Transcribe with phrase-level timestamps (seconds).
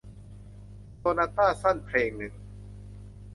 [0.97, 2.33] โซนาต้าสั้นเพลงหนึ่ง